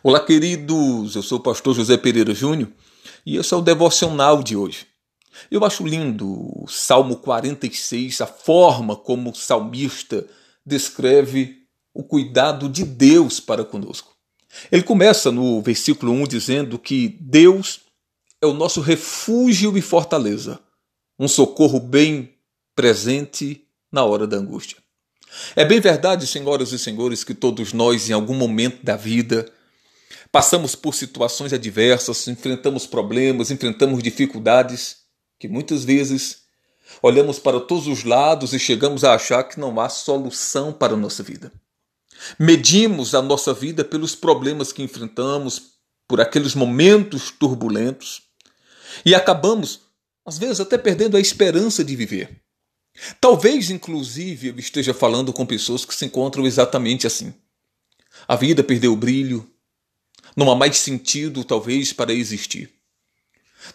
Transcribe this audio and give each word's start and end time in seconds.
Olá, 0.00 0.24
queridos. 0.24 1.16
Eu 1.16 1.22
sou 1.24 1.38
o 1.38 1.42
pastor 1.42 1.74
José 1.74 1.96
Pereira 1.96 2.32
Júnior 2.32 2.70
e 3.26 3.36
esse 3.36 3.52
é 3.52 3.56
o 3.56 3.60
devocional 3.60 4.44
de 4.44 4.54
hoje. 4.54 4.86
Eu 5.50 5.64
acho 5.64 5.84
lindo 5.84 6.24
o 6.28 6.68
Salmo 6.68 7.16
46, 7.16 8.20
a 8.20 8.26
forma 8.26 8.94
como 8.94 9.30
o 9.30 9.34
salmista 9.34 10.24
descreve 10.64 11.64
o 11.92 12.04
cuidado 12.04 12.68
de 12.68 12.84
Deus 12.84 13.40
para 13.40 13.64
conosco. 13.64 14.14
Ele 14.70 14.84
começa 14.84 15.32
no 15.32 15.60
versículo 15.62 16.12
1 16.12 16.28
dizendo 16.28 16.78
que 16.78 17.18
Deus 17.20 17.80
é 18.40 18.46
o 18.46 18.54
nosso 18.54 18.80
refúgio 18.80 19.76
e 19.76 19.82
fortaleza, 19.82 20.60
um 21.18 21.26
socorro 21.26 21.80
bem 21.80 22.36
presente 22.76 23.64
na 23.90 24.04
hora 24.04 24.28
da 24.28 24.36
angústia. 24.36 24.76
É 25.56 25.64
bem 25.64 25.80
verdade, 25.80 26.24
senhoras 26.24 26.70
e 26.70 26.78
senhores, 26.78 27.24
que 27.24 27.34
todos 27.34 27.72
nós, 27.72 28.08
em 28.08 28.12
algum 28.12 28.34
momento 28.34 28.84
da 28.84 28.96
vida, 28.96 29.52
Passamos 30.30 30.74
por 30.74 30.94
situações 30.94 31.52
adversas, 31.52 32.26
enfrentamos 32.28 32.86
problemas, 32.86 33.50
enfrentamos 33.50 34.02
dificuldades 34.02 34.98
que 35.38 35.48
muitas 35.48 35.84
vezes 35.84 36.44
olhamos 37.02 37.38
para 37.38 37.60
todos 37.60 37.86
os 37.86 38.04
lados 38.04 38.52
e 38.52 38.58
chegamos 38.58 39.04
a 39.04 39.14
achar 39.14 39.44
que 39.44 39.60
não 39.60 39.78
há 39.80 39.88
solução 39.88 40.72
para 40.72 40.94
a 40.94 40.96
nossa 40.96 41.22
vida. 41.22 41.52
Medimos 42.38 43.14
a 43.14 43.22
nossa 43.22 43.54
vida 43.54 43.84
pelos 43.84 44.14
problemas 44.14 44.72
que 44.72 44.82
enfrentamos, 44.82 45.78
por 46.08 46.20
aqueles 46.20 46.54
momentos 46.54 47.30
turbulentos 47.30 48.22
e 49.04 49.14
acabamos, 49.14 49.80
às 50.24 50.38
vezes, 50.38 50.60
até 50.60 50.78
perdendo 50.78 51.16
a 51.16 51.20
esperança 51.20 51.84
de 51.84 51.94
viver. 51.94 52.40
Talvez, 53.20 53.70
inclusive, 53.70 54.48
eu 54.48 54.58
esteja 54.58 54.92
falando 54.92 55.32
com 55.32 55.46
pessoas 55.46 55.84
que 55.84 55.94
se 55.94 56.04
encontram 56.04 56.46
exatamente 56.46 57.06
assim. 57.06 57.32
A 58.26 58.34
vida 58.34 58.64
perdeu 58.64 58.92
o 58.92 58.96
brilho, 58.96 59.48
não 60.38 60.52
há 60.52 60.54
mais 60.54 60.78
sentido, 60.78 61.42
talvez, 61.42 61.92
para 61.92 62.14
existir. 62.14 62.72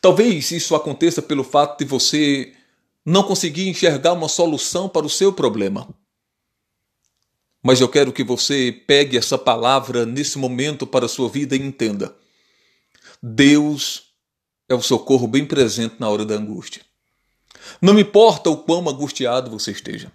Talvez 0.00 0.52
isso 0.52 0.76
aconteça 0.76 1.20
pelo 1.20 1.42
fato 1.42 1.76
de 1.76 1.84
você 1.84 2.52
não 3.04 3.24
conseguir 3.24 3.68
enxergar 3.68 4.12
uma 4.12 4.28
solução 4.28 4.88
para 4.88 5.04
o 5.04 5.10
seu 5.10 5.32
problema. 5.32 5.92
Mas 7.60 7.80
eu 7.80 7.88
quero 7.88 8.12
que 8.12 8.22
você 8.22 8.70
pegue 8.86 9.16
essa 9.16 9.36
palavra 9.36 10.06
nesse 10.06 10.38
momento 10.38 10.86
para 10.86 11.06
a 11.06 11.08
sua 11.08 11.28
vida 11.28 11.56
e 11.56 11.60
entenda. 11.60 12.14
Deus 13.20 14.12
é 14.68 14.74
o 14.74 14.80
socorro 14.80 15.26
bem 15.26 15.44
presente 15.44 15.96
na 15.98 16.08
hora 16.08 16.24
da 16.24 16.36
angústia. 16.36 16.82
Não 17.80 17.98
importa 17.98 18.50
o 18.50 18.58
quão 18.58 18.88
angustiado 18.88 19.50
você 19.50 19.72
esteja. 19.72 20.12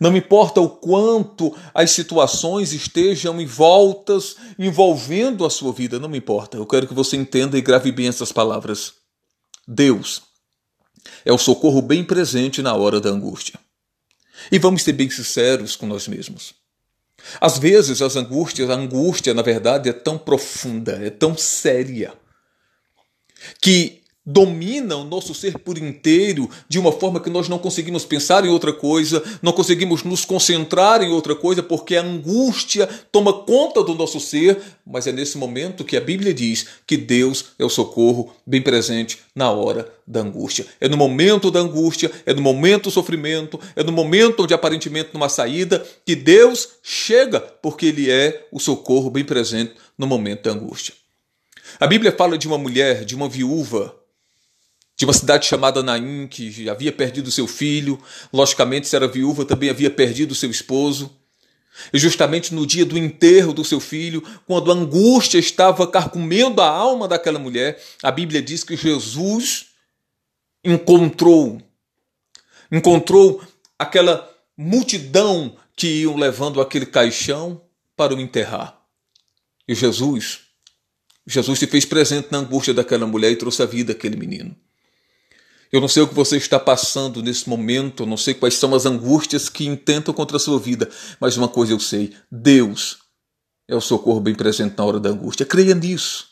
Não 0.00 0.16
importa 0.16 0.60
o 0.60 0.68
quanto 0.68 1.56
as 1.72 1.90
situações 1.90 2.72
estejam 2.72 3.40
envoltas, 3.40 4.36
envolvendo 4.58 5.44
a 5.44 5.50
sua 5.50 5.72
vida, 5.72 5.98
não 5.98 6.08
me 6.08 6.18
importa. 6.18 6.56
Eu 6.56 6.66
quero 6.66 6.86
que 6.86 6.94
você 6.94 7.16
entenda 7.16 7.56
e 7.56 7.62
grave 7.62 7.92
bem 7.92 8.08
essas 8.08 8.32
palavras. 8.32 8.94
Deus 9.66 10.22
é 11.24 11.32
o 11.32 11.38
socorro 11.38 11.82
bem 11.82 12.04
presente 12.04 12.62
na 12.62 12.74
hora 12.74 13.00
da 13.00 13.10
angústia. 13.10 13.58
E 14.50 14.58
vamos 14.58 14.82
ser 14.82 14.92
bem 14.92 15.08
sinceros 15.08 15.76
com 15.76 15.86
nós 15.86 16.06
mesmos. 16.06 16.54
Às 17.40 17.58
vezes 17.58 18.02
as 18.02 18.16
angústias, 18.16 18.70
a 18.70 18.74
angústia, 18.74 19.34
na 19.34 19.42
verdade, 19.42 19.88
é 19.88 19.92
tão 19.92 20.18
profunda, 20.18 20.92
é 21.02 21.10
tão 21.10 21.36
séria, 21.36 22.12
que 23.60 24.02
domina 24.26 24.96
o 24.96 25.04
nosso 25.04 25.32
ser 25.32 25.56
por 25.58 25.78
inteiro 25.78 26.50
de 26.68 26.80
uma 26.80 26.90
forma 26.90 27.20
que 27.20 27.30
nós 27.30 27.48
não 27.48 27.58
conseguimos 27.58 28.04
pensar 28.04 28.44
em 28.44 28.48
outra 28.48 28.72
coisa, 28.72 29.22
não 29.40 29.52
conseguimos 29.52 30.02
nos 30.02 30.24
concentrar 30.24 31.00
em 31.00 31.10
outra 31.10 31.36
coisa, 31.36 31.62
porque 31.62 31.94
a 31.94 32.02
angústia 32.02 32.88
toma 33.12 33.32
conta 33.32 33.84
do 33.84 33.94
nosso 33.94 34.18
ser, 34.18 34.58
mas 34.84 35.06
é 35.06 35.12
nesse 35.12 35.38
momento 35.38 35.84
que 35.84 35.96
a 35.96 36.00
Bíblia 36.00 36.34
diz 36.34 36.66
que 36.84 36.96
Deus 36.96 37.46
é 37.56 37.64
o 37.64 37.68
socorro 37.68 38.34
bem 38.44 38.60
presente 38.60 39.18
na 39.34 39.50
hora 39.50 39.88
da 40.04 40.20
angústia. 40.20 40.66
É 40.80 40.88
no 40.88 40.96
momento 40.96 41.50
da 41.50 41.60
angústia, 41.60 42.10
é 42.24 42.34
no 42.34 42.42
momento 42.42 42.84
do 42.84 42.90
sofrimento, 42.90 43.60
é 43.76 43.84
no 43.84 43.92
momento 43.92 44.42
onde 44.42 44.54
aparentemente 44.54 45.10
há 45.14 45.28
saída, 45.28 45.84
que 46.04 46.16
Deus 46.16 46.68
chega, 46.82 47.40
porque 47.40 47.86
Ele 47.86 48.10
é 48.10 48.46
o 48.50 48.58
socorro 48.58 49.10
bem 49.10 49.24
presente 49.24 49.74
no 49.96 50.06
momento 50.06 50.42
da 50.42 50.50
angústia. 50.50 50.94
A 51.80 51.86
Bíblia 51.86 52.12
fala 52.12 52.38
de 52.38 52.46
uma 52.46 52.58
mulher, 52.58 53.04
de 53.04 53.14
uma 53.14 53.28
viúva, 53.28 53.94
de 54.96 55.04
uma 55.04 55.12
cidade 55.12 55.46
chamada 55.46 55.82
Naim, 55.82 56.26
que 56.26 56.68
havia 56.70 56.90
perdido 56.90 57.30
seu 57.30 57.46
filho, 57.46 58.00
logicamente, 58.32 58.88
se 58.88 58.96
era 58.96 59.06
viúva, 59.06 59.44
também 59.44 59.68
havia 59.68 59.90
perdido 59.90 60.34
seu 60.34 60.50
esposo. 60.50 61.14
E 61.92 61.98
justamente 61.98 62.54
no 62.54 62.66
dia 62.66 62.86
do 62.86 62.96
enterro 62.96 63.52
do 63.52 63.62
seu 63.62 63.78
filho, 63.78 64.22
quando 64.46 64.72
a 64.72 64.74
angústia 64.74 65.38
estava 65.38 65.86
carcomendo 65.86 66.62
a 66.62 66.68
alma 66.68 67.06
daquela 67.06 67.38
mulher, 67.38 67.82
a 68.02 68.10
Bíblia 68.10 68.40
diz 68.40 68.64
que 68.64 68.74
Jesus 68.74 69.66
encontrou, 70.64 71.60
encontrou 72.72 73.42
aquela 73.78 74.28
multidão 74.56 75.54
que 75.76 76.02
iam 76.02 76.16
levando 76.16 76.62
aquele 76.62 76.86
caixão 76.86 77.60
para 77.94 78.14
o 78.14 78.20
enterrar. 78.20 78.80
E 79.68 79.74
Jesus, 79.74 80.40
Jesus 81.26 81.58
se 81.58 81.66
fez 81.66 81.84
presente 81.84 82.28
na 82.30 82.38
angústia 82.38 82.72
daquela 82.72 83.06
mulher 83.06 83.30
e 83.30 83.36
trouxe 83.36 83.62
a 83.62 83.66
vida 83.66 83.92
àquele 83.92 84.16
menino. 84.16 84.56
Eu 85.72 85.80
não 85.80 85.88
sei 85.88 86.02
o 86.02 86.08
que 86.08 86.14
você 86.14 86.36
está 86.36 86.58
passando 86.58 87.22
nesse 87.22 87.48
momento, 87.48 88.02
eu 88.02 88.06
não 88.06 88.16
sei 88.16 88.34
quais 88.34 88.54
são 88.54 88.74
as 88.74 88.86
angústias 88.86 89.48
que 89.48 89.66
intentam 89.66 90.14
contra 90.14 90.36
a 90.36 90.40
sua 90.40 90.58
vida, 90.58 90.88
mas 91.20 91.36
uma 91.36 91.48
coisa 91.48 91.72
eu 91.72 91.80
sei: 91.80 92.14
Deus 92.30 92.98
é 93.68 93.74
o 93.74 93.80
socorro 93.80 94.20
bem 94.20 94.34
presente 94.34 94.76
na 94.78 94.84
hora 94.84 95.00
da 95.00 95.10
angústia. 95.10 95.44
Creia 95.44 95.74
nisso. 95.74 96.28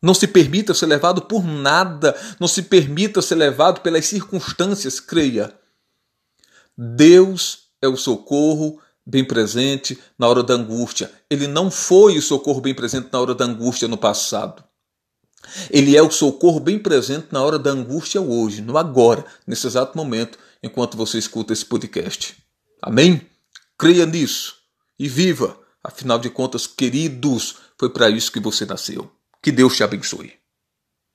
Não 0.00 0.14
se 0.14 0.26
permita 0.26 0.74
ser 0.74 0.86
levado 0.86 1.22
por 1.22 1.44
nada, 1.44 2.14
não 2.38 2.46
se 2.46 2.62
permita 2.62 3.22
ser 3.22 3.34
levado 3.34 3.80
pelas 3.80 4.06
circunstâncias, 4.06 5.00
creia. 5.00 5.52
Deus 6.76 7.66
é 7.80 7.88
o 7.88 7.96
socorro 7.96 8.80
bem 9.04 9.24
presente 9.24 9.98
na 10.18 10.28
hora 10.28 10.42
da 10.42 10.54
angústia. 10.54 11.10
Ele 11.30 11.46
não 11.46 11.70
foi 11.70 12.18
o 12.18 12.22
socorro 12.22 12.60
bem 12.60 12.74
presente 12.74 13.08
na 13.12 13.20
hora 13.20 13.34
da 13.34 13.44
angústia 13.44 13.88
no 13.88 13.96
passado. 13.96 14.62
Ele 15.70 15.96
é 15.96 16.02
o 16.02 16.10
socorro 16.10 16.60
bem 16.60 16.78
presente 16.78 17.28
na 17.30 17.42
hora 17.42 17.58
da 17.58 17.70
angústia 17.70 18.20
hoje, 18.20 18.62
no 18.62 18.76
agora, 18.78 19.24
nesse 19.46 19.66
exato 19.66 19.96
momento, 19.96 20.38
enquanto 20.62 20.96
você 20.96 21.18
escuta 21.18 21.52
esse 21.52 21.64
podcast. 21.64 22.36
Amém? 22.82 23.26
Creia 23.78 24.06
nisso 24.06 24.54
e 24.98 25.08
viva. 25.08 25.58
Afinal 25.82 26.18
de 26.18 26.30
contas, 26.30 26.66
queridos, 26.66 27.56
foi 27.78 27.90
para 27.90 28.10
isso 28.10 28.32
que 28.32 28.40
você 28.40 28.64
nasceu. 28.64 29.10
Que 29.42 29.52
Deus 29.52 29.76
te 29.76 29.84
abençoe. 29.84 30.34